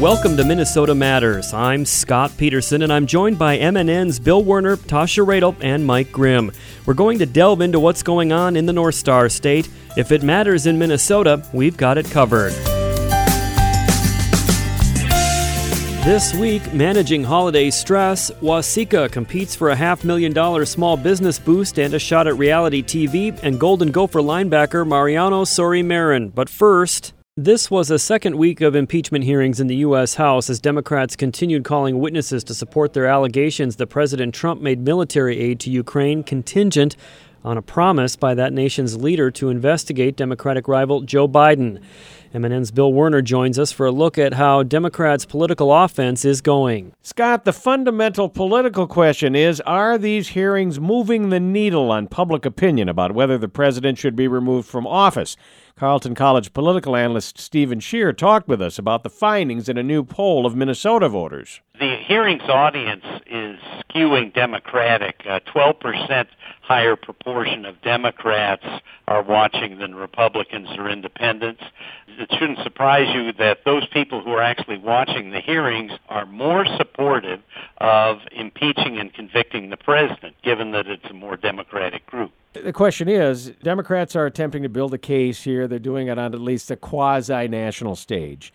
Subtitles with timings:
[0.00, 1.52] Welcome to Minnesota Matters.
[1.52, 6.52] I'm Scott Peterson, and I'm joined by MNN's Bill Werner, Tasha Radel, and Mike Grimm.
[6.86, 9.68] We're going to delve into what's going on in the North Star State.
[9.98, 12.54] If it matters in Minnesota, we've got it covered.
[16.02, 21.78] This week, managing holiday stress, Waseca competes for a half million dollar small business boost
[21.78, 26.30] and a shot at reality TV and Golden Gopher linebacker Mariano Sori Marin.
[26.30, 27.12] But first,
[27.44, 30.16] this was a second week of impeachment hearings in the U.S.
[30.16, 35.38] House as Democrats continued calling witnesses to support their allegations that President Trump made military
[35.38, 36.96] aid to Ukraine contingent
[37.42, 41.80] on a promise by that nation's leader to investigate Democratic rival Joe Biden.
[42.34, 46.92] MNN's Bill Werner joins us for a look at how Democrats' political offense is going.
[47.02, 52.88] Scott, the fundamental political question is Are these hearings moving the needle on public opinion
[52.88, 55.36] about whether the president should be removed from office?
[55.80, 60.04] Carleton College political analyst Stephen Schier talked with us about the findings in a new
[60.04, 61.62] poll of Minnesota voters.
[61.78, 65.22] The hearings audience is skewing Democratic.
[65.26, 66.26] Uh, 12%
[66.60, 68.66] higher proportion of Democrats
[69.08, 71.62] are watching than Republicans or independents.
[72.08, 76.66] It shouldn't surprise you that those people who are actually watching the hearings are more
[76.76, 77.40] supportive
[77.78, 82.32] of impeaching and convicting the president, given that it's a more Democratic group.
[82.52, 85.68] The question is Democrats are attempting to build a case here.
[85.68, 88.52] They're doing it on at least a quasi national stage.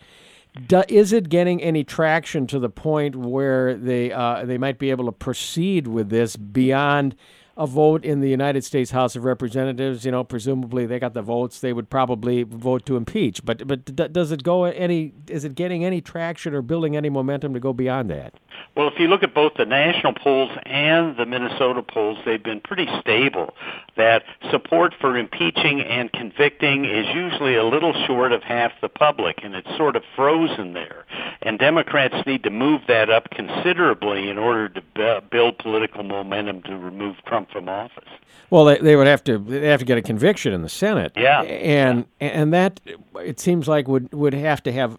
[0.68, 4.90] Do, is it getting any traction to the point where they uh, they might be
[4.90, 7.14] able to proceed with this beyond
[7.56, 11.22] a vote in the United States House of Representatives, you know, presumably they got the
[11.22, 13.44] votes, they would probably vote to impeach.
[13.44, 15.14] But but does it go any?
[15.28, 18.34] Is it getting any traction or building any momentum to go beyond that?
[18.76, 22.60] Well, if you look at both the national polls and the Minnesota polls, they've been
[22.60, 23.54] pretty stable.
[23.96, 29.38] That support for impeaching and convicting is usually a little short of half the public,
[29.42, 31.06] and it's sort of frozen there.
[31.40, 36.76] And Democrats need to move that up considerably in order to build political momentum to
[36.76, 38.08] remove Trump from office.
[38.50, 41.12] Well, they, they would have to they have to get a conviction in the Senate.
[41.16, 42.80] Yeah, and and that
[43.20, 44.98] it seems like would would have to have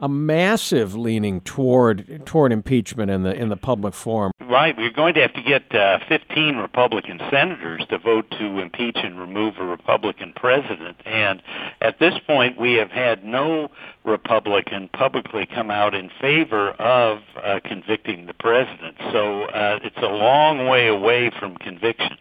[0.00, 4.32] a massive leaning toward toward impeachment in the in the public forum.
[4.40, 8.96] Right, we're going to have to get uh, 15 Republican senators to vote to impeach
[8.96, 10.96] and remove a Republican president.
[11.04, 11.42] And
[11.82, 13.70] at this point, we have had no
[14.04, 18.96] Republican publicly come out in favor of uh, convicting the president.
[19.12, 22.16] So uh, it's a long way away from conviction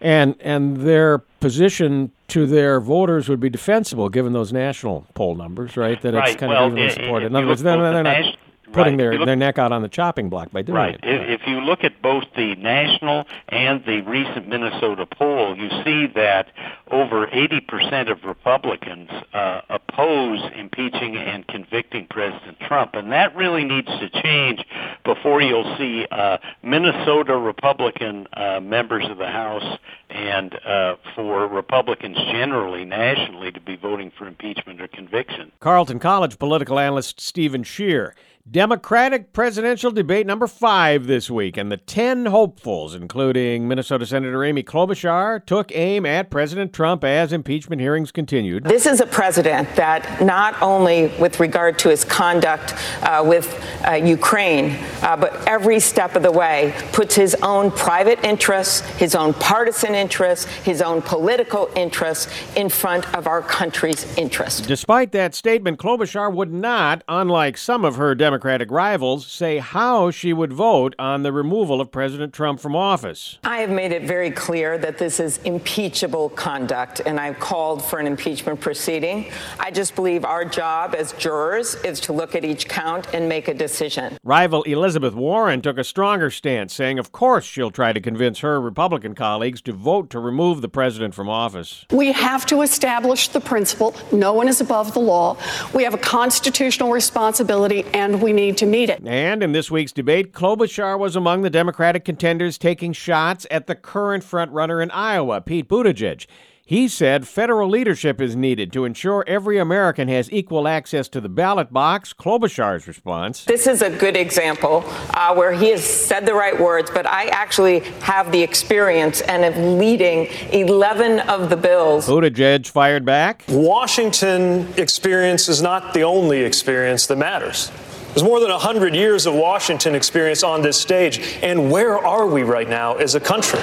[0.00, 5.76] and and their position to their voters would be defensible given those national poll numbers,
[5.76, 6.00] right?
[6.02, 6.30] That right.
[6.30, 7.26] it's kind well, of evenly supported.
[7.26, 8.36] In other words, they're, they're not
[8.72, 8.98] putting right.
[8.98, 10.94] their, look, their neck out on the chopping block by doing right.
[10.94, 11.00] it.
[11.02, 16.06] If, if you look at both the national and the recent Minnesota poll, you see
[16.14, 16.48] that
[16.90, 22.94] over 80% of Republicans uh, oppose impeaching and convicting President Trump.
[22.94, 24.64] And that really needs to change
[25.04, 29.78] before you'll see uh, Minnesota Republican uh, members of the House
[30.10, 35.52] and uh, for Republicans generally, nationally, to be voting for impeachment or conviction.
[35.60, 38.12] Carleton College political analyst Stephen Schier.
[38.50, 44.62] Democratic presidential debate number five this week, and the 10 hopefuls, including Minnesota Senator Amy
[44.62, 48.64] Klobuchar, took aim at President Trump as impeachment hearings continued.
[48.64, 53.52] This is a president that not only with regard to his conduct uh, with
[53.86, 59.14] uh, Ukraine, uh, but every step of the way puts his own private interests, his
[59.14, 64.62] own partisan interests, his own political interests in front of our country's interests.
[64.62, 70.12] Despite that statement, Klobuchar would not, unlike some of her Democratic Democratic rivals say how
[70.12, 73.40] she would vote on the removal of President Trump from office.
[73.42, 77.98] I have made it very clear that this is impeachable conduct, and I've called for
[77.98, 79.32] an impeachment proceeding.
[79.58, 83.48] I just believe our job as jurors is to look at each count and make
[83.48, 84.16] a decision.
[84.22, 88.60] Rival Elizabeth Warren took a stronger stance, saying, of course, she'll try to convince her
[88.60, 91.86] Republican colleagues to vote to remove the president from office.
[91.90, 95.36] We have to establish the principle no one is above the law.
[95.74, 99.00] We have a constitutional responsibility, and we we need to meet it.
[99.06, 103.74] And in this week's debate, Klobuchar was among the Democratic contenders taking shots at the
[103.74, 106.26] current frontrunner in Iowa, Pete Buttigieg.
[106.62, 111.30] He said federal leadership is needed to ensure every American has equal access to the
[111.30, 112.12] ballot box.
[112.12, 113.46] Klobuchar's response.
[113.46, 114.84] This is a good example
[115.14, 119.42] uh, where he has said the right words, but I actually have the experience and
[119.42, 122.06] am leading 11 of the bills.
[122.06, 123.44] Buttigieg fired back.
[123.48, 127.72] Washington experience is not the only experience that matters.
[128.18, 131.38] There's more than 100 years of Washington experience on this stage.
[131.40, 133.60] And where are we right now as a country?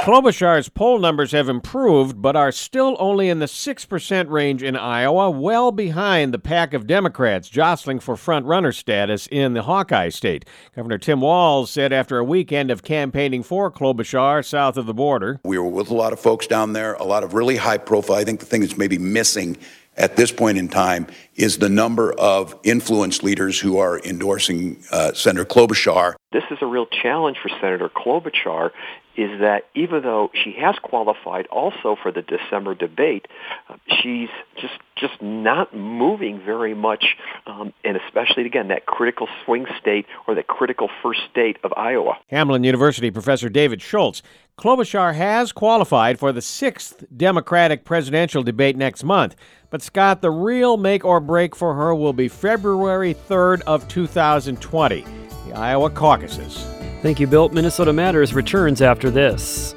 [0.00, 5.28] Klobuchar's poll numbers have improved, but are still only in the 6% range in Iowa,
[5.28, 10.46] well behind the pack of Democrats jostling for front-runner status in the Hawkeye state.
[10.74, 15.38] Governor Tim Walz said after a weekend of campaigning for Klobuchar south of the border.
[15.44, 18.16] We were with a lot of folks down there, a lot of really high profile.
[18.16, 19.58] I think the thing that's maybe missing
[20.00, 21.06] at this point in time
[21.36, 26.14] is the number of influence leaders who are endorsing uh, Senator Klobuchar.
[26.32, 28.70] This is a real challenge for Senator Klobuchar
[29.16, 33.26] is that even though she has qualified also for the December debate,
[33.68, 39.66] uh, she's just just not moving very much, um, and especially again that critical swing
[39.80, 42.18] state or that critical first state of Iowa.
[42.30, 44.22] Hamline University professor David Schultz.
[44.60, 49.34] Klobuchar has qualified for the sixth Democratic presidential debate next month.
[49.70, 55.04] But Scott, the real make or break for her will be February 3rd of 2020,
[55.46, 56.62] the Iowa caucuses.
[57.00, 57.48] Thank you, Bill.
[57.48, 59.74] Minnesota Matters returns after this.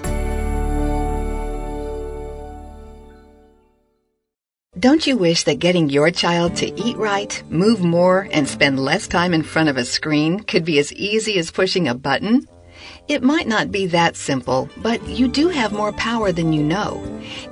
[4.77, 9.07] Don't you wish that getting your child to eat right, move more, and spend less
[9.07, 12.45] time in front of a screen could be as easy as pushing a button?
[13.07, 17.01] It might not be that simple, but you do have more power than you know.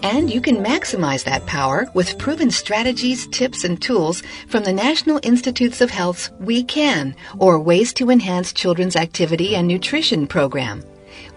[0.03, 5.19] And you can maximize that power with proven strategies, tips, and tools from the National
[5.23, 10.83] Institutes of Health's We Can, or Ways to Enhance Children's Activity and Nutrition program.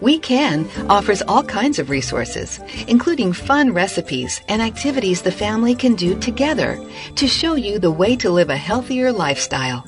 [0.01, 5.95] We Can offers all kinds of resources, including fun recipes and activities the family can
[5.95, 6.79] do together
[7.15, 9.83] to show you the way to live a healthier lifestyle.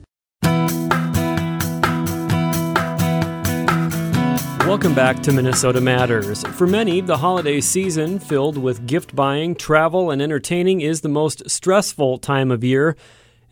[4.74, 6.42] Welcome back to Minnesota Matters.
[6.42, 11.48] For many, the holiday season, filled with gift buying, travel, and entertaining, is the most
[11.48, 12.98] stressful time of year.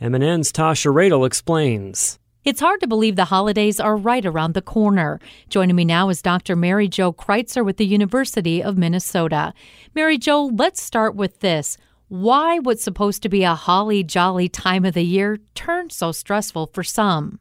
[0.01, 2.17] MNN's Tasha Radel explains.
[2.43, 5.19] It's hard to believe the holidays are right around the corner.
[5.47, 6.55] Joining me now is Dr.
[6.55, 9.53] Mary Jo Kreitzer with the University of Minnesota.
[9.93, 11.77] Mary Jo, let's start with this.
[12.07, 16.71] Why what's supposed to be a holly jolly time of the year turn so stressful
[16.73, 17.39] for some?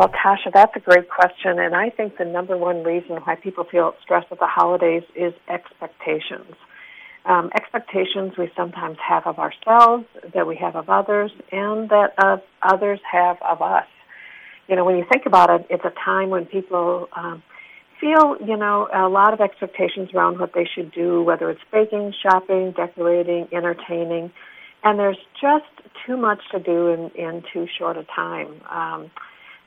[0.00, 1.58] Well, Tasha, that's a great question.
[1.58, 5.34] And I think the number one reason why people feel stressed at the holidays is
[5.46, 6.54] expectations.
[7.26, 12.38] Um, expectations we sometimes have of ourselves, that we have of others, and that uh,
[12.62, 13.84] others have of us.
[14.68, 17.42] You know, when you think about it, it's a time when people um,
[18.00, 22.14] feel, you know, a lot of expectations around what they should do, whether it's baking,
[22.22, 24.32] shopping, decorating, entertaining,
[24.82, 25.66] and there's just
[26.06, 28.62] too much to do in, in too short a time.
[28.70, 29.10] Um,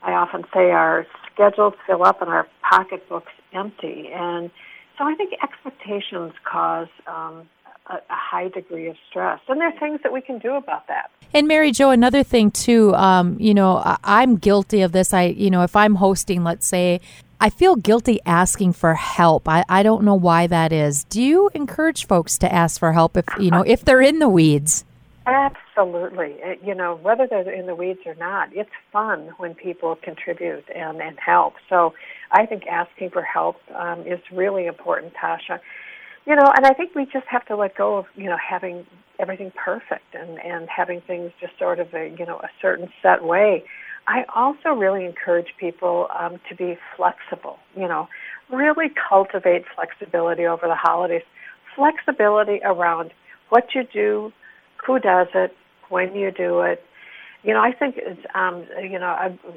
[0.04, 4.10] I often say our schedules fill up and our pocketbooks empty.
[4.14, 4.52] And
[4.98, 7.48] so I think expectations cause um,
[7.88, 9.40] a, a, high degree of stress.
[9.48, 11.10] And there are things that we can do about that.
[11.34, 15.14] And Mary Jo, another thing too, um, you know, I, I'm guilty of this.
[15.14, 17.02] I, you know, if I'm hosting, let's say,
[17.40, 19.50] I feel guilty asking for help.
[19.50, 21.04] I, I don't know why that is.
[21.06, 24.30] Do you encourage folks to ask for help if you know if they're in the
[24.30, 24.86] weeds?
[25.26, 26.36] Absolutely.
[26.44, 30.66] Uh, you know, whether they're in the weeds or not, it's fun when people contribute
[30.76, 31.54] and, and help.
[31.70, 31.94] So
[32.32, 35.60] I think asking for help um, is really important, Tasha.
[36.26, 38.86] You know, and I think we just have to let go of, you know, having
[39.20, 43.24] everything perfect and, and having things just sort of a, you know, a certain set
[43.24, 43.64] way.
[44.08, 48.08] I also really encourage people um, to be flexible, you know,
[48.52, 51.24] really cultivate flexibility over the holidays.
[51.76, 53.12] Flexibility around
[53.50, 54.32] what you do,
[54.86, 55.56] who does it,
[55.90, 56.84] when you do it.
[57.44, 59.16] You know, I think it's, um, you know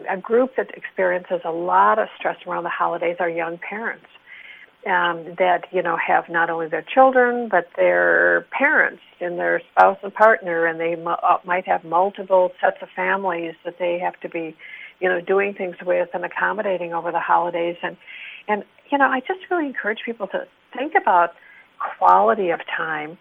[0.09, 4.07] a, a group that experiences a lot of stress around the holidays are young parents
[4.87, 9.99] um, that you know have not only their children but their parents and their spouse
[10.03, 14.19] and partner, and they mu- uh, might have multiple sets of families that they have
[14.21, 14.55] to be,
[15.01, 17.77] you know, doing things with and accommodating over the holidays.
[17.83, 17.97] And
[18.49, 21.31] and you know, I just really encourage people to think about
[21.99, 23.19] quality of time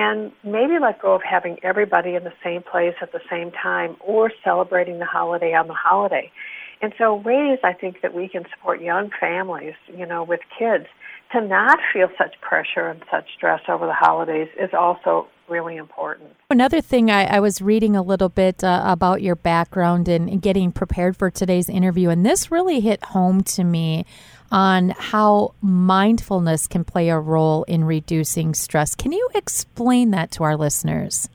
[0.00, 3.96] and maybe let go of having everybody in the same place at the same time
[4.00, 6.32] or celebrating the holiday on the holiday.
[6.80, 10.86] And so ways I think that we can support young families, you know, with kids
[11.32, 16.30] to not feel such pressure and such stress over the holidays is also really important.
[16.48, 20.72] Another thing, I, I was reading a little bit uh, about your background and, getting
[20.72, 24.06] prepared for today's interview, and this really hit home to me
[24.50, 28.94] on how mindfulness can play a role in reducing stress.
[28.94, 31.28] Can you explain that to our listeners?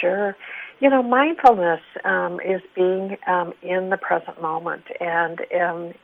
[0.00, 0.36] Sure.
[0.80, 5.94] You know, mindfulness um, is being um, in the present moment, and um,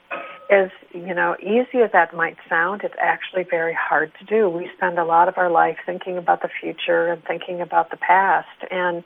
[0.51, 4.49] as you know, easy as that might sound, it's actually very hard to do.
[4.49, 7.97] We spend a lot of our life thinking about the future and thinking about the
[7.97, 9.05] past, and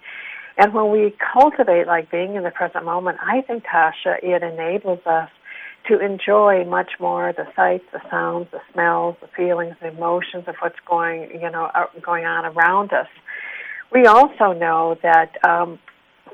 [0.57, 4.99] and when we cultivate like being in the present moment, I think Tasha, it enables
[5.07, 5.31] us
[5.87, 10.57] to enjoy much more the sights, the sounds, the smells, the feelings, the emotions of
[10.61, 11.71] what's going you know
[12.03, 13.07] going on around us
[13.93, 15.79] we also know that um,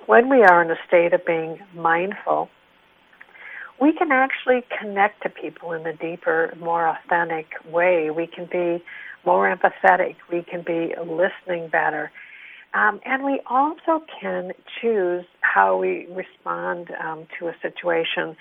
[0.06, 2.48] when we are in a state of being mindful,
[3.84, 8.08] we can actually connect to people in a deeper, more authentic way.
[8.10, 8.82] We can be
[9.26, 10.16] more empathetic.
[10.32, 12.10] We can be listening better.
[12.72, 18.36] Um, and we also can choose how we respond um, to a situation.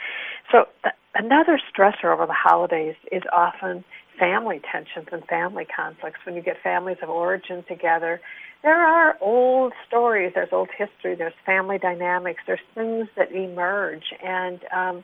[0.50, 3.84] So, th- another stressor over the holidays is often
[4.18, 6.20] family tensions and family conflicts.
[6.26, 8.22] When you get families of origin together,
[8.64, 14.06] there are old stories, there's old history, there's family dynamics, there's things that emerge.
[14.24, 15.04] And, um,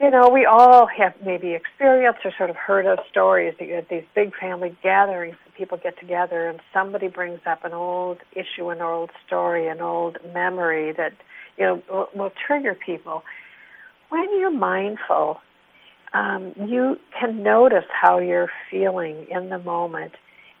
[0.00, 3.74] you know, we all have maybe experienced or sort of heard of stories that you
[3.74, 8.18] have these big family gatherings, and people get together and somebody brings up an old
[8.32, 11.12] issue, an old story, an old memory that,
[11.56, 13.22] you know, will, will trigger people.
[14.10, 15.40] When you're mindful,
[16.12, 20.12] um, you can notice how you're feeling in the moment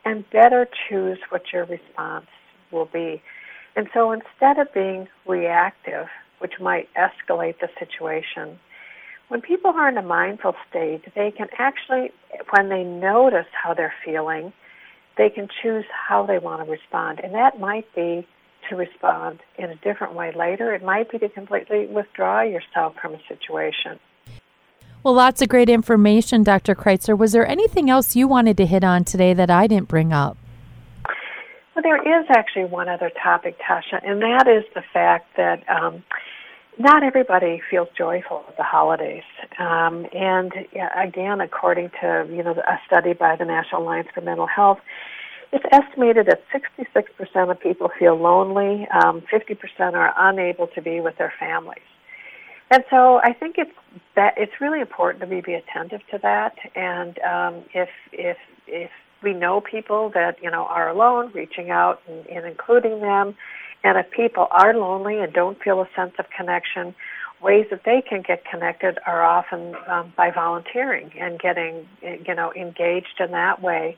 [0.04, 2.26] and better choose what your response
[2.72, 3.22] will be.
[3.76, 6.06] And so instead of being reactive,
[6.38, 8.58] which might escalate the situation,
[9.28, 12.12] when people are in a mindful state, they can actually,
[12.50, 14.52] when they notice how they're feeling,
[15.18, 17.20] they can choose how they want to respond.
[17.22, 18.26] And that might be
[18.68, 20.74] to respond in a different way later.
[20.74, 23.98] It might be to completely withdraw yourself from a situation.
[25.02, 26.74] Well, lots of great information, Dr.
[26.74, 27.16] Kreitzer.
[27.16, 30.36] Was there anything else you wanted to hit on today that I didn't bring up?
[31.74, 36.02] Well, there is actually one other topic, Tasha, and that is the fact that um,
[36.78, 39.22] not everybody feels joyful at the holidays.
[39.58, 40.52] Um, and
[40.96, 44.78] again, according to you know a study by the National Alliance for Mental Health,
[45.52, 51.16] it's estimated that 66% of people feel lonely, um, 50% are unable to be with
[51.18, 51.78] their families.
[52.70, 53.70] And so I think it's
[54.16, 56.56] that it's really important to be, be attentive to that.
[56.74, 58.90] And um, if if if
[59.22, 63.36] we know people that you know are alone, reaching out and, and including them,
[63.86, 66.92] and if people are lonely and don't feel a sense of connection,
[67.40, 72.52] ways that they can get connected are often um, by volunteering and getting you know
[72.54, 73.96] engaged in that way.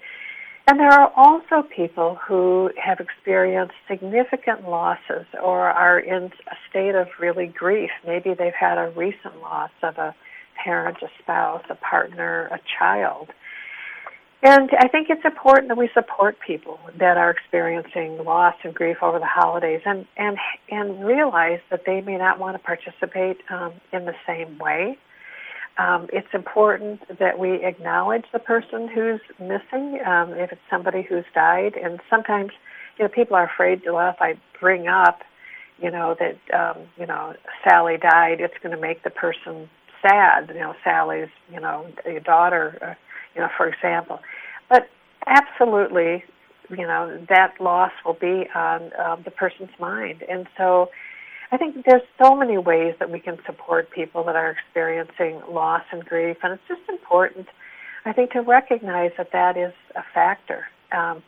[0.66, 6.94] And there are also people who have experienced significant losses or are in a state
[6.94, 7.88] of really grief.
[8.06, 10.14] Maybe they've had a recent loss of a
[10.62, 13.30] parent, a spouse, a partner, a child.
[14.40, 18.98] And I think it's important that we support people that are experiencing loss and grief
[19.02, 20.38] over the holidays and, and,
[20.70, 24.96] and realize that they may not want to participate um, in the same way
[25.78, 31.24] um, it's important that we acknowledge the person who's missing, um, if it's somebody who's
[31.34, 31.74] died.
[31.82, 32.50] And sometimes,
[32.98, 35.20] you know, people are afraid, well, if I bring up,
[35.80, 39.70] you know, that, um, you know, Sally died, it's going to make the person
[40.02, 40.48] sad.
[40.48, 41.86] You know, Sally's, you know,
[42.24, 42.94] daughter, uh,
[43.38, 44.18] you know, for example.
[44.68, 44.88] But
[45.26, 46.24] absolutely,
[46.70, 50.24] you know, that loss will be on uh, the person's mind.
[50.28, 50.90] And so,
[51.50, 55.82] I think there's so many ways that we can support people that are experiencing loss
[55.92, 57.46] and grief, and it's just important,
[58.04, 60.66] I think, to recognize that that is a factor.
[60.92, 61.22] Um,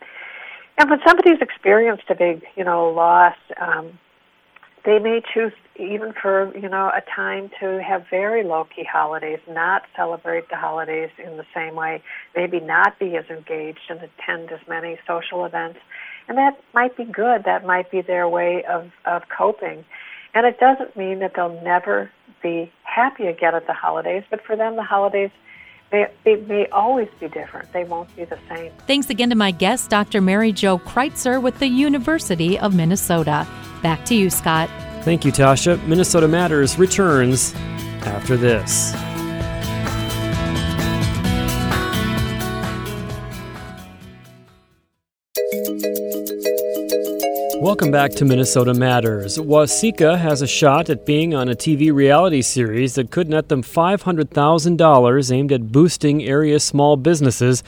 [0.77, 3.99] and when somebody's experienced a big, you know, loss, um,
[4.85, 9.39] they may choose even for you know a time to have very low key holidays,
[9.49, 12.03] not celebrate the holidays in the same way,
[12.37, 15.79] maybe not be as engaged and attend as many social events,
[16.29, 17.45] and that might be good.
[17.45, 19.85] That might be their way of of coping.
[20.33, 22.11] And it doesn't mean that they'll never
[22.41, 25.31] be happy again at the holidays, but for them, the holidays
[25.91, 27.73] they, they may always be different.
[27.73, 28.73] They won't be the same.
[28.87, 30.21] Thanks again to my guest, Dr.
[30.21, 33.47] Mary Jo Kreitzer with the University of Minnesota.
[33.83, 34.71] Back to you, Scott.
[35.03, 35.83] Thank you, Tasha.
[35.87, 37.55] Minnesota Matters returns
[38.05, 38.95] after this.
[47.61, 49.37] Welcome back to Minnesota Matters.
[49.37, 53.63] Waseca has a shot at being on a TV reality series that could net them
[53.63, 57.63] $500,000 aimed at boosting area small businesses.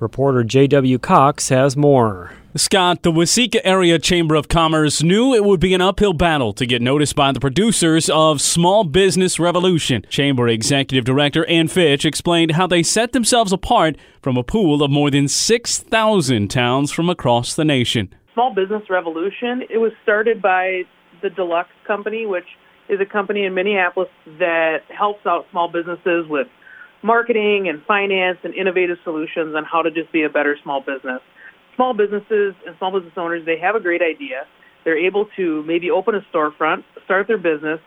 [0.00, 0.98] Reporter J.W.
[0.98, 2.34] Cox has more.
[2.56, 6.66] Scott, the Waseca Area Chamber of Commerce knew it would be an uphill battle to
[6.66, 10.04] get noticed by the producers of Small Business Revolution.
[10.10, 14.90] Chamber Executive Director Ann Fitch explained how they set themselves apart from a pool of
[14.90, 18.14] more than 6,000 towns from across the nation.
[18.38, 20.82] Small Business Revolution, it was started by
[21.24, 22.46] the Deluxe Company, which
[22.88, 26.46] is a company in Minneapolis that helps out small businesses with
[27.02, 31.20] marketing and finance and innovative solutions on how to just be a better small business
[31.74, 34.46] small businesses and small business owners, they have a great idea.
[34.84, 37.80] They're able to maybe open a storefront, start their business,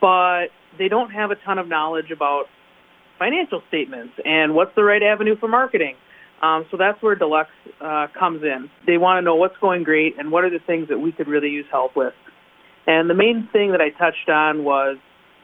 [0.00, 0.46] but
[0.78, 2.44] they don't have a ton of knowledge about
[3.18, 5.96] financial statements and what's the right avenue for marketing.
[6.42, 8.68] Um, so that's where Deluxe uh, comes in.
[8.86, 11.28] They want to know what's going great and what are the things that we could
[11.28, 12.14] really use help with.
[12.86, 14.96] And the main thing that I touched on was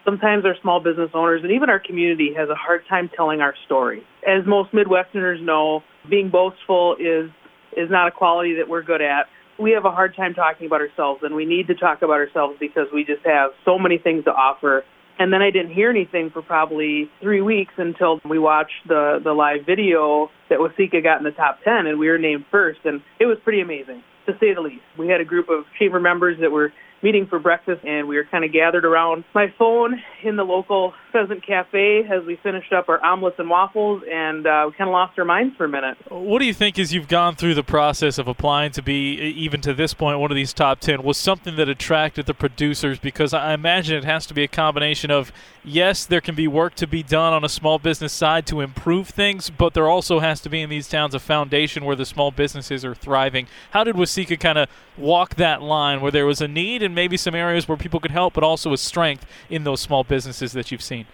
[0.05, 3.55] sometimes our small business owners and even our community has a hard time telling our
[3.67, 4.03] story.
[4.27, 7.31] As most Midwesterners know, being boastful is
[7.77, 9.27] is not a quality that we're good at.
[9.59, 12.57] We have a hard time talking about ourselves, and we need to talk about ourselves
[12.59, 14.85] because we just have so many things to offer.
[15.19, 19.33] And then I didn't hear anything for probably three weeks until we watched the the
[19.33, 23.01] live video that Waseca got in the top ten, and we were named first, and
[23.19, 24.83] it was pretty amazing to say the least.
[24.99, 26.73] We had a group of chamber members that were
[27.03, 30.93] meeting for breakfast, and we were kind of gathered around my phone in the local
[31.13, 34.93] Pheasant Cafe as we finished up our omelets and waffles, and uh, we kind of
[34.93, 35.97] lost our minds for a minute.
[36.09, 39.61] What do you think as you've gone through the process of applying to be, even
[39.63, 41.03] to this point, one of these top 10?
[41.03, 42.99] Was something that attracted the producers?
[42.99, 45.33] Because I imagine it has to be a combination of,
[45.65, 49.09] yes, there can be work to be done on a small business side to improve
[49.09, 52.31] things, but there also has to be in these towns a foundation where the small
[52.31, 53.47] businesses are thriving.
[53.71, 57.17] How did Waseca kind of walk that line where there was a need and maybe
[57.17, 60.71] some areas where people could help, but also a strength in those small businesses that
[60.71, 61.07] you've seen?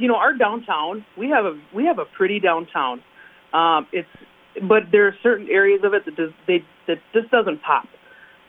[0.00, 3.02] You know, our downtown, we have a we have a pretty downtown.
[3.52, 4.08] Um, it's
[4.68, 7.84] but there are certain areas of it that does, they that just doesn't pop.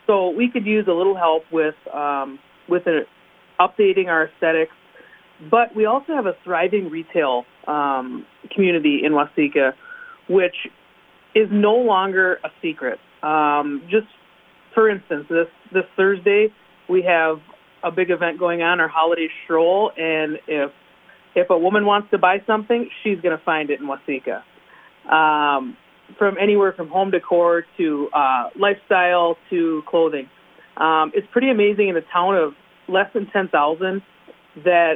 [0.08, 2.40] So we could use a little help with um,
[2.70, 3.02] with a,
[3.60, 4.72] updating our aesthetics.
[5.50, 9.74] But we also have a thriving retail um, community in Waseca,
[10.30, 10.56] which
[11.36, 13.00] is no longer a secret.
[13.24, 14.08] Um, just
[14.74, 16.48] for instance, this this Thursday
[16.90, 17.38] we have
[17.84, 20.72] a big event going on, our holiday stroll, and if
[21.36, 24.44] if a woman wants to buy something, she's going to find it in Waseca.
[25.12, 25.78] Um,
[26.18, 30.30] from anywhere from home decor to uh, lifestyle to clothing.
[30.78, 32.54] Um, it's pretty amazing in a town of
[32.88, 34.02] less than 10,000
[34.64, 34.96] that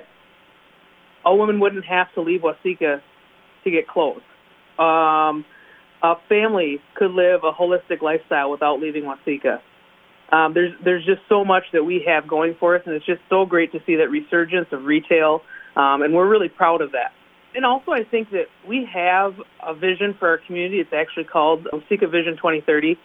[1.26, 3.02] a woman wouldn't have to leave Waseca
[3.64, 4.22] to get clothes.
[4.78, 5.46] Um,
[6.04, 9.60] a family could live a holistic lifestyle without leaving Waseca.
[10.32, 13.22] Um, there's there's just so much that we have going for us, and it's just
[13.30, 15.42] so great to see that resurgence of retail,
[15.76, 17.12] um, and we're really proud of that.
[17.54, 19.34] And also, I think that we have
[19.66, 20.80] a vision for our community.
[20.80, 22.98] It's actually called Waseca Vision 2030.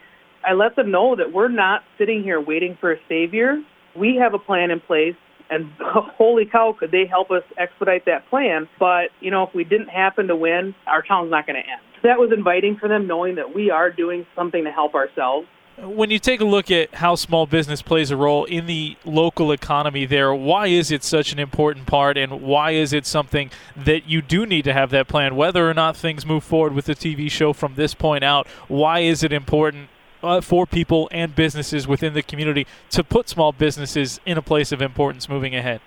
[0.45, 3.63] I let them know that we're not sitting here waiting for a savior.
[3.95, 5.15] We have a plan in place,
[5.51, 8.67] and holy cow, could they help us expedite that plan?
[8.79, 11.83] But you know, if we didn't happen to win, our town's not going to end.
[12.03, 15.47] That was inviting for them, knowing that we are doing something to help ourselves
[15.79, 19.53] when you take a look at how small business plays a role in the local
[19.53, 24.07] economy there, why is it such an important part and why is it something that
[24.07, 25.37] you do need to have that plan?
[25.37, 29.01] Whether or not things move forward with the TV show from this point out, why
[29.01, 29.89] is it important
[30.23, 34.73] uh, for people and businesses within the community to put small businesses in a place
[34.73, 35.81] of importance moving ahead?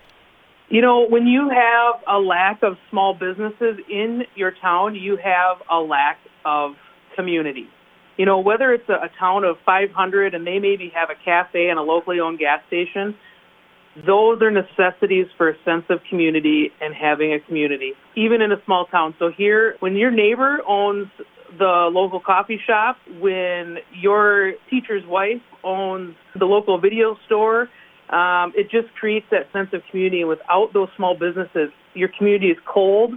[0.69, 5.57] You know, when you have a lack of small businesses in your town, you have
[5.69, 6.75] a lack of
[7.15, 7.67] community
[8.17, 11.69] you know, whether it's a, a town of 500 and they maybe have a cafe
[11.69, 13.15] and a locally owned gas station,
[14.05, 18.63] those are necessities for a sense of community and having a community, even in a
[18.65, 19.13] small town.
[19.19, 21.07] So here, when your neighbor owns
[21.57, 27.69] the local coffee shop, when your teacher's wife owns the local video store,
[28.09, 30.21] um, it just creates that sense of community.
[30.21, 33.13] And without those small businesses, your community is cold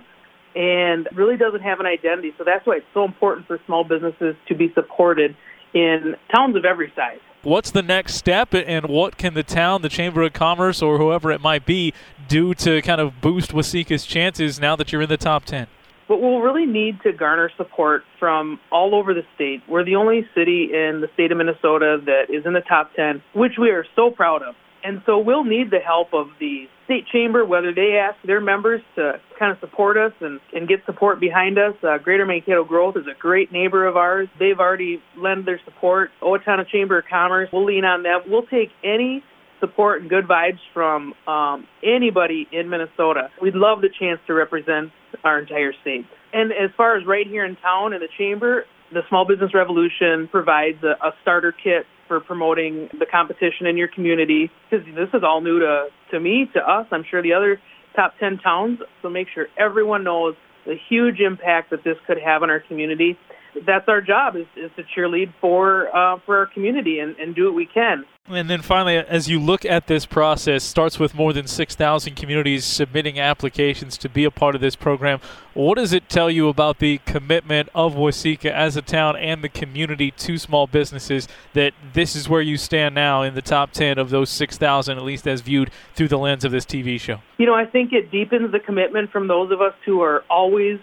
[0.57, 2.33] and really doesn't have an identity.
[2.39, 5.37] So that's why it's so important for small businesses to be supported
[5.75, 7.21] in towns of every size.
[7.43, 11.31] What's the next step, and what can the town, the Chamber of Commerce, or whoever
[11.31, 11.93] it might be,
[12.27, 15.69] do to kind of boost Waseca's chances now that you're in the top 10?
[16.09, 19.63] But we'll really need to garner support from all over the state.
[19.69, 23.23] We're the only city in the state of Minnesota that is in the top 10,
[23.35, 24.55] which we are so proud of.
[24.87, 28.81] And so we'll need the help of the state chamber, whether they ask their members
[28.95, 31.75] to kind of support us and, and get support behind us.
[31.83, 34.29] Uh, Greater Mankato Growth is a great neighbor of ours.
[34.39, 36.11] They've already lent their support.
[36.23, 38.21] Owatonna Chamber of Commerce, we'll lean on them.
[38.29, 39.25] We'll take any
[39.59, 43.31] support and good vibes from um, anybody in Minnesota.
[43.43, 44.93] We'd love the chance to represent
[45.25, 46.07] our entire state.
[46.33, 50.29] And as far as right here in town in the chamber, the Small Business Revolution
[50.31, 55.23] provides a, a starter kit for promoting the competition in your community because this is
[55.25, 57.61] all new to, to me, to us, I'm sure the other
[57.95, 58.79] top 10 towns.
[59.03, 60.35] So make sure everyone knows
[60.67, 63.17] the huge impact that this could have on our community.
[63.65, 67.45] That's our job is, is to cheerlead for uh, for our community and, and do
[67.45, 68.05] what we can.
[68.29, 72.65] And then finally, as you look at this process, starts with more than 6,000 communities
[72.65, 75.21] submitting applications to be a part of this program.
[75.55, 79.49] What does it tell you about the commitment of Waseca as a town and the
[79.49, 83.97] community to small businesses that this is where you stand now in the top 10
[83.97, 87.21] of those 6,000, at least as viewed through the lens of this TV show?
[87.39, 90.81] You know, I think it deepens the commitment from those of us who are always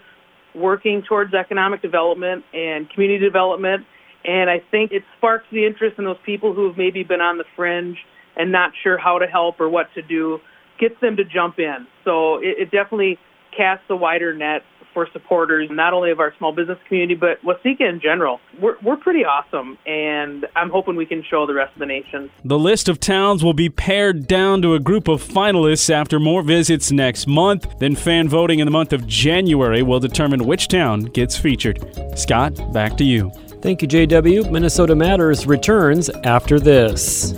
[0.54, 3.84] working towards economic development and community development
[4.24, 7.36] and I think it sparks the interest in those people who have maybe been on
[7.36, 7.98] the fringe
[8.36, 10.40] and not sure how to help or what to do,
[10.80, 11.86] gets them to jump in.
[12.04, 13.18] So it, it definitely
[13.56, 14.62] casts a wider net
[14.94, 18.40] for supporters, not only of our small business community, but Waseca in general.
[18.60, 22.30] We're, we're pretty awesome, and I'm hoping we can show the rest of the nation.
[22.44, 26.42] The list of towns will be pared down to a group of finalists after more
[26.42, 27.78] visits next month.
[27.80, 31.84] Then fan voting in the month of January will determine which town gets featured.
[32.16, 33.30] Scott, back to you.
[33.60, 34.50] Thank you, JW.
[34.50, 37.32] Minnesota Matters returns after this.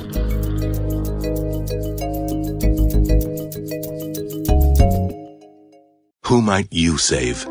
[6.37, 7.45] Who might you save?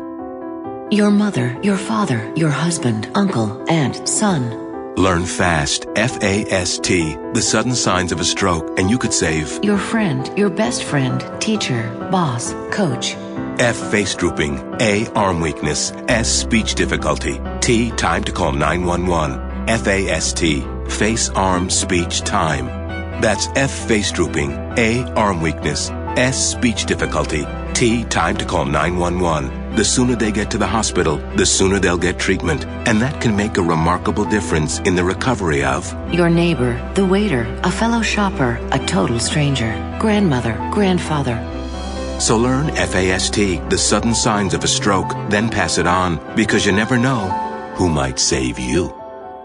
[0.92, 4.94] Your mother, your father, your husband, uncle, aunt, son.
[4.94, 9.12] Learn fast, F A S T, the sudden signs of a stroke, and you could
[9.12, 13.16] save your friend, your best friend, teacher, boss, coach.
[13.58, 13.74] F.
[13.90, 14.76] Face drooping.
[14.80, 15.08] A.
[15.16, 15.90] Arm weakness.
[16.06, 16.30] S.
[16.30, 17.40] Speech difficulty.
[17.60, 17.90] T.
[17.90, 19.68] Time to call 911.
[19.68, 20.64] F-A-S-T.
[20.90, 22.66] Face, arm, speech, time.
[23.20, 23.88] That's F.
[23.88, 24.52] Face drooping.
[24.78, 25.02] A.
[25.14, 25.90] Arm weakness.
[26.16, 26.52] S.
[26.52, 27.44] Speech difficulty.
[27.76, 28.04] T.
[28.04, 29.76] Time to call 911.
[29.76, 32.64] The sooner they get to the hospital, the sooner they'll get treatment.
[32.88, 37.44] And that can make a remarkable difference in the recovery of your neighbor, the waiter,
[37.64, 41.36] a fellow shopper, a total stranger, grandmother, grandfather,
[42.18, 43.34] so learn FAST,
[43.68, 47.28] the sudden signs of a stroke, then pass it on because you never know
[47.74, 48.94] who might save you.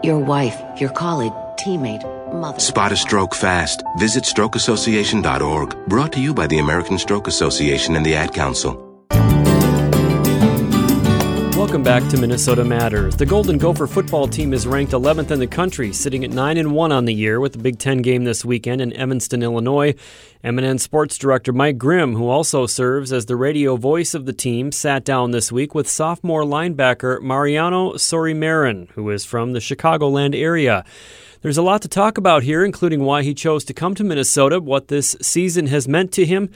[0.04, 2.60] Your wife, your colleague, teammate, mother.
[2.60, 3.84] Spot a stroke fast.
[3.98, 5.88] Visit strokeassociation.org.
[5.88, 8.88] Brought to you by the American Stroke Association and the Ad Council.
[11.62, 13.16] Welcome back to Minnesota Matters.
[13.16, 16.74] The Golden Gopher football team is ranked 11th in the country, sitting at 9 and
[16.74, 19.94] 1 on the year with the Big 10 game this weekend in Evanston, Illinois.
[20.44, 24.72] MNN sports director Mike Grimm, who also serves as the radio voice of the team,
[24.72, 30.84] sat down this week with sophomore linebacker Mariano Sori-Marin, who is from the Chicagoland area.
[31.42, 34.60] There's a lot to talk about here, including why he chose to come to Minnesota,
[34.60, 36.52] what this season has meant to him,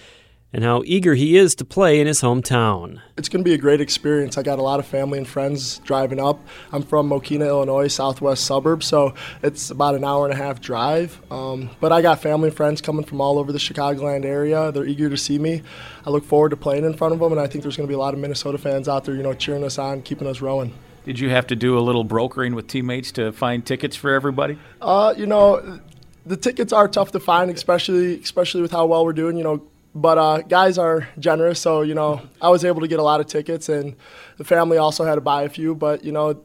[0.53, 3.01] and how eager he is to play in his hometown.
[3.17, 4.37] It's going to be a great experience.
[4.37, 6.39] I got a lot of family and friends driving up.
[6.71, 11.19] I'm from Mokena, Illinois, southwest suburb, so it's about an hour and a half drive.
[11.31, 14.71] Um, but I got family and friends coming from all over the Chicagoland area.
[14.71, 15.63] They're eager to see me.
[16.05, 17.91] I look forward to playing in front of them, and I think there's going to
[17.91, 20.41] be a lot of Minnesota fans out there, you know, cheering us on, keeping us
[20.41, 20.75] rowing.
[21.05, 24.57] Did you have to do a little brokering with teammates to find tickets for everybody?
[24.81, 25.79] Uh, you know,
[26.25, 29.37] the tickets are tough to find, especially especially with how well we're doing.
[29.37, 29.63] You know,
[29.93, 33.19] but uh, guys are generous, so you know I was able to get a lot
[33.19, 33.95] of tickets, and
[34.37, 35.75] the family also had to buy a few.
[35.75, 36.41] But you know,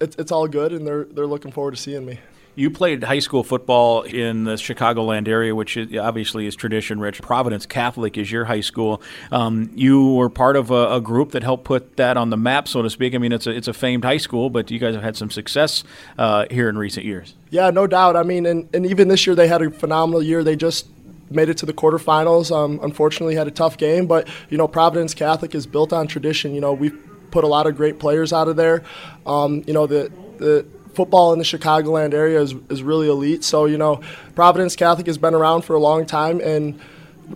[0.00, 2.18] it's it's all good, and they're they're looking forward to seeing me.
[2.58, 7.22] You played high school football in the Chicagoland area, which is, obviously is tradition rich.
[7.22, 9.00] Providence Catholic is your high school.
[9.30, 12.66] Um, you were part of a, a, group that helped put that on the map,
[12.66, 13.14] so to speak.
[13.14, 15.30] I mean, it's a, it's a famed high school, but you guys have had some
[15.30, 15.84] success
[16.18, 17.34] uh, here in recent years.
[17.50, 18.16] Yeah, no doubt.
[18.16, 20.42] I mean, and, and even this year they had a phenomenal year.
[20.42, 20.88] They just
[21.30, 22.50] made it to the quarterfinals.
[22.50, 26.56] Um, unfortunately, had a tough game, but you know Providence Catholic is built on tradition.
[26.56, 26.98] You know we've
[27.30, 28.82] put a lot of great players out of there.
[29.26, 30.66] Um, you know the the
[30.98, 33.44] football in the Chicagoland area is, is really elite.
[33.44, 34.00] So you know
[34.34, 36.78] Providence Catholic has been around for a long time and.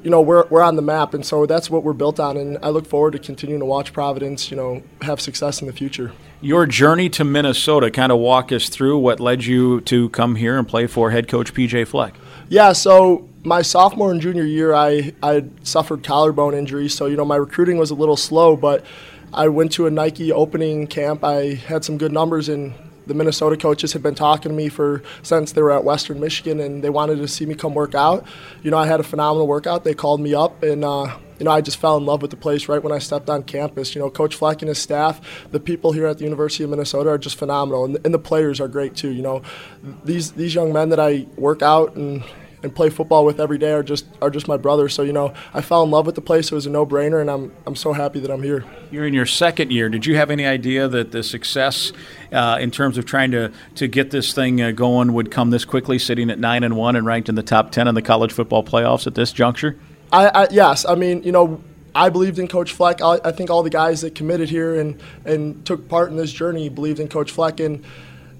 [0.02, 2.38] You know we're, we're on the map, and so that's what we're built on.
[2.38, 5.72] And I look forward to continuing to watch Providence, you know, have success in the
[5.74, 6.12] future.
[6.40, 10.56] Your journey to Minnesota, kind of walk us through what led you to come here
[10.56, 12.14] and play for head coach PJ Fleck.
[12.48, 17.24] Yeah, so my sophomore and junior year, I I suffered collarbone injuries, so you know
[17.24, 18.84] my recruiting was a little slow, but
[19.34, 21.24] I went to a Nike opening camp.
[21.24, 22.74] I had some good numbers, and
[23.06, 26.60] the Minnesota coaches had been talking to me for since they were at Western Michigan,
[26.60, 28.26] and they wanted to see me come work out.
[28.62, 29.84] You know, I had a phenomenal workout.
[29.84, 32.36] They called me up, and uh, you know, I just fell in love with the
[32.36, 33.94] place right when I stepped on campus.
[33.94, 37.10] You know, Coach Fleck and his staff, the people here at the University of Minnesota
[37.10, 39.10] are just phenomenal, and, and the players are great too.
[39.10, 39.42] You know,
[40.04, 42.22] these these young men that I work out and
[42.62, 44.94] and play football with every day are just are just my brothers.
[44.94, 46.52] So you know, I fell in love with the place.
[46.52, 48.64] It was a no-brainer, and I'm I'm so happy that I'm here.
[48.90, 49.88] You're in your second year.
[49.88, 51.92] Did you have any idea that the success
[52.32, 55.64] uh, in terms of trying to to get this thing uh, going would come this
[55.64, 58.32] quickly, sitting at nine and one and ranked in the top ten in the college
[58.32, 59.76] football playoffs at this juncture?
[60.12, 61.62] I, I yes, I mean you know
[61.94, 63.02] I believed in Coach Fleck.
[63.02, 66.32] I, I, think all the guys that committed here and, and took part in this
[66.32, 67.60] journey believed in Coach Fleck.
[67.60, 67.84] And,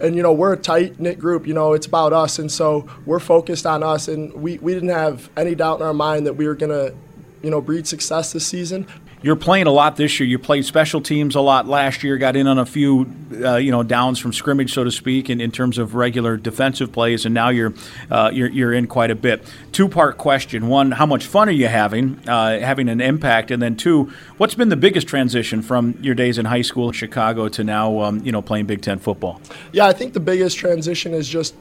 [0.01, 1.47] and, you know, we're a tight knit group.
[1.47, 2.39] You know, it's about us.
[2.39, 4.09] And so we're focused on us.
[4.09, 6.95] And we, we didn't have any doubt in our mind that we were going to,
[7.43, 8.87] you know, breed success this season
[9.23, 10.29] you're playing a lot this year.
[10.29, 12.19] You played special teams a lot last year.
[12.19, 13.11] Got in on a few,
[13.45, 16.93] uh, you know, downs from scrimmage, so to speak, in, in terms of regular defensive
[16.93, 17.73] plays, and now you're
[18.11, 19.43] uh, you're, you're in quite a bit.
[19.71, 23.63] Two part question: one, how much fun are you having, uh, having an impact, and
[23.63, 27.49] then two, what's been the biggest transition from your days in high school in Chicago
[27.49, 29.41] to now, um, you know, playing Big Ten football?
[29.73, 31.55] Yeah, I think the biggest transition is just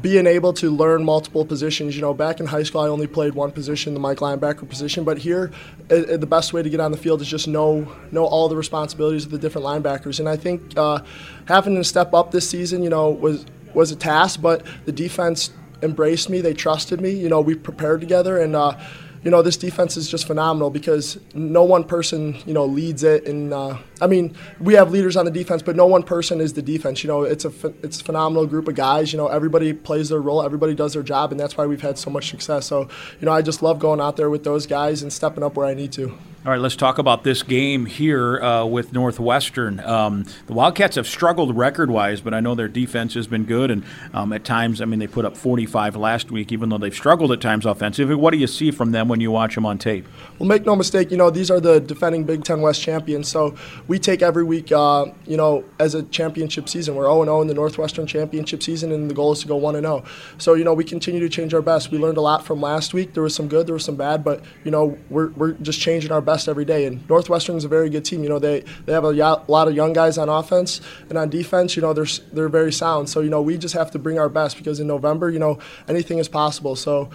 [0.00, 1.94] being able to learn multiple positions.
[1.94, 5.04] You know, back in high school, I only played one position, the Mike linebacker position.
[5.04, 5.50] But here,
[5.90, 8.48] it, it, the best way to get on the field is just know know all
[8.48, 10.18] the responsibilities of the different linebackers.
[10.18, 11.02] And I think uh,
[11.46, 14.40] having to step up this season, you know, was was a task.
[14.40, 15.50] But the defense
[15.82, 16.40] embraced me.
[16.40, 17.10] They trusted me.
[17.10, 18.78] You know, we prepared together, and uh,
[19.24, 23.26] you know, this defense is just phenomenal because no one person, you know, leads it.
[23.26, 26.54] And uh, I mean, we have leaders on the defense, but no one person is
[26.54, 27.04] the defense.
[27.04, 29.12] You know, it's a it's a phenomenal group of guys.
[29.12, 31.98] You know, everybody plays their role, everybody does their job, and that's why we've had
[31.98, 32.66] so much success.
[32.66, 32.88] So,
[33.20, 35.66] you know, I just love going out there with those guys and stepping up where
[35.66, 36.18] I need to.
[36.44, 39.78] All right, let's talk about this game here uh, with Northwestern.
[39.78, 43.70] Um, the Wildcats have struggled record wise, but I know their defense has been good.
[43.70, 46.92] And um, at times, I mean, they put up 45 last week, even though they've
[46.92, 48.16] struggled at times offensively.
[48.16, 50.08] What do you see from them when you watch them on tape?
[50.40, 53.28] Well, make no mistake, you know, these are the defending Big Ten West champions.
[53.28, 53.54] So
[53.86, 56.96] we take every week, uh, you know, as a championship season.
[56.96, 59.76] We're 0 0 in the Northwestern championship season, and the goal is to go 1
[59.80, 60.02] 0.
[60.38, 61.92] So, you know, we continue to change our best.
[61.92, 63.14] We learned a lot from last week.
[63.14, 66.10] There was some good, there was some bad, but, you know, we're, we're just changing
[66.10, 66.86] our best best every day.
[66.86, 68.22] And Northwestern is a very good team.
[68.22, 69.12] You know, they, they have a
[69.48, 71.76] lot of young guys on offense and on defense.
[71.76, 73.08] You know, they're they're very sound.
[73.08, 75.58] So you know, we just have to bring our best because in November, you know,
[75.88, 76.74] anything is possible.
[76.76, 77.10] So,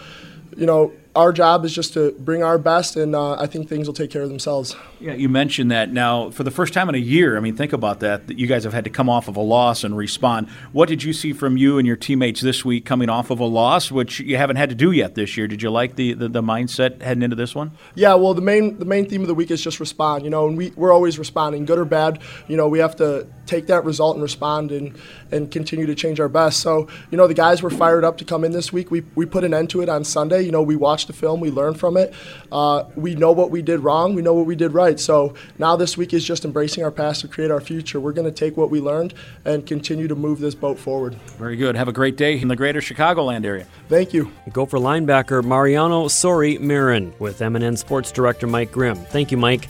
[0.56, 3.88] you know, our job is just to bring our best, and uh, I think things
[3.88, 4.76] will take care of themselves.
[5.00, 7.38] Yeah, you mentioned that now for the first time in a year.
[7.38, 8.28] I mean, think about that.
[8.28, 10.48] That you guys have had to come off of a loss and respond.
[10.72, 13.46] What did you see from you and your teammates this week coming off of a
[13.46, 15.48] loss, which you haven't had to do yet this year?
[15.48, 17.72] Did you like the, the, the mindset heading into this one?
[17.96, 20.24] Yeah, well, the main the main theme of the week is just respond.
[20.24, 22.22] You know, and we we're always responding, good or bad.
[22.48, 24.96] You know, we have to take that result and respond and
[25.32, 26.60] and continue to change our best.
[26.60, 28.92] So, you know, the guys were fired up to come in this week.
[28.92, 30.42] We we put an end to it on Sunday.
[30.42, 32.14] You know, we watched the film, we learn from it.
[32.52, 35.00] Uh, we know what we did wrong, we know what we did right.
[35.00, 38.00] So now this week is just embracing our past to create our future.
[38.00, 39.14] We're going to take what we learned
[39.46, 41.16] and continue to move this boat forward.
[41.38, 41.76] Very good.
[41.76, 43.66] Have a great day in the greater Chicagoland area.
[43.90, 44.32] Thank you.
[44.52, 48.98] Gopher linebacker Mariano Sori Marin with MNN Sports Director Mike Grimm.
[48.98, 49.68] Thank you, Mike.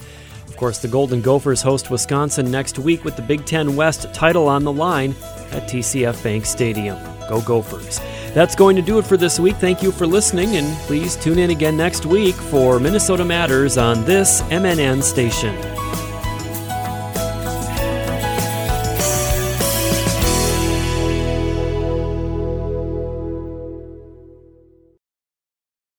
[0.48, 4.48] Of course, the Golden Gophers host Wisconsin next week with the Big Ten West title
[4.48, 5.12] on the line
[5.52, 6.98] at TCF Bank Stadium.
[7.30, 8.00] Go Gophers.
[8.38, 9.56] That's going to do it for this week.
[9.56, 14.06] Thank you for listening, and please tune in again next week for Minnesota Matters on
[14.06, 15.87] this MNN station.